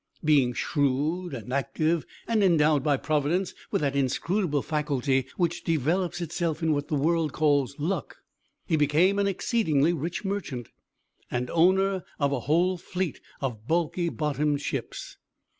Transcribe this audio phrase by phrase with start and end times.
[0.25, 6.63] Being shrewd and active, and endowed by Providence with that inscrutable faculty which develops itself
[6.63, 8.15] in what the world calls luck,
[8.65, 10.69] he became an exceedingly rich merchant,
[11.29, 15.17] and owner of a whole fleet of bulky bottomed ships.